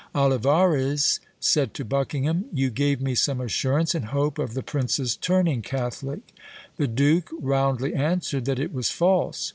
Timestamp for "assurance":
3.39-3.93